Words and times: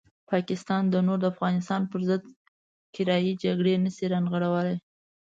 پاکستان 0.31 0.83
نور 1.07 1.17
د 1.21 1.25
افغانستان 1.33 1.81
پرضد 1.91 2.21
کرایي 2.95 3.31
جګړې 3.43 3.73
نه 3.85 3.91
شي 3.95 4.05
رانغاړلی. 4.11 4.77